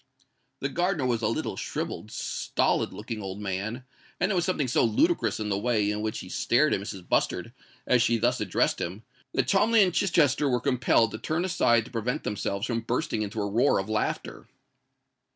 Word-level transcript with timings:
The 0.61 0.69
gardener 0.69 1.05
was 1.05 1.21
a 1.21 1.27
little, 1.27 1.55
shrivelled, 1.55 2.09
stolid 2.09 2.91
looking 2.91 3.21
old 3.21 3.39
man; 3.39 3.83
and 4.19 4.31
there 4.31 4.35
was 4.35 4.45
something 4.45 4.67
so 4.67 4.83
ludicrous 4.83 5.39
in 5.39 5.49
the 5.49 5.59
way 5.59 5.91
in 5.91 6.01
which 6.01 6.21
he 6.21 6.27
stared 6.29 6.73
at 6.73 6.79
Mrs. 6.81 7.07
Bustard 7.07 7.53
as 7.85 8.01
she 8.01 8.17
thus 8.17 8.41
addressed 8.41 8.81
him, 8.81 9.03
that 9.33 9.45
Cholmondeley 9.47 9.83
and 9.83 9.93
Chichester 9.93 10.49
were 10.49 10.59
compelled 10.59 11.11
to 11.11 11.19
turn 11.19 11.45
aside 11.45 11.85
to 11.85 11.91
prevent 11.91 12.23
themselves 12.23 12.65
from 12.65 12.81
bursting 12.81 13.21
into 13.21 13.39
a 13.43 13.47
roar 13.47 13.77
of 13.77 13.89
laughter. 13.89 14.47